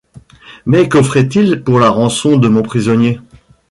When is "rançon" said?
1.91-2.35